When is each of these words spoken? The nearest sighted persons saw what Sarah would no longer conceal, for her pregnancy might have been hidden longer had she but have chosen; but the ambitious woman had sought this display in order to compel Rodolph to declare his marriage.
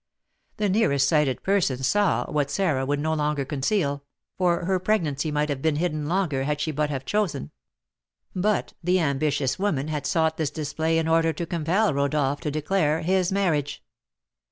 The 0.57 0.67
nearest 0.67 1.07
sighted 1.07 1.43
persons 1.43 1.85
saw 1.85 2.25
what 2.31 2.49
Sarah 2.49 2.87
would 2.87 2.99
no 2.99 3.13
longer 3.13 3.45
conceal, 3.45 4.03
for 4.35 4.65
her 4.65 4.79
pregnancy 4.79 5.29
might 5.29 5.49
have 5.49 5.61
been 5.61 5.75
hidden 5.75 6.07
longer 6.07 6.43
had 6.45 6.59
she 6.59 6.71
but 6.71 6.89
have 6.89 7.05
chosen; 7.05 7.51
but 8.35 8.73
the 8.83 8.99
ambitious 8.99 9.59
woman 9.59 9.89
had 9.89 10.07
sought 10.07 10.37
this 10.37 10.49
display 10.49 10.97
in 10.97 11.07
order 11.07 11.31
to 11.33 11.45
compel 11.45 11.93
Rodolph 11.93 12.39
to 12.41 12.49
declare 12.49 13.01
his 13.01 13.31
marriage. 13.31 13.83